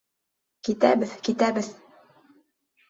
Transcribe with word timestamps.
Китәбеҙ, 0.69 1.13
китәбеҙ! 1.29 1.71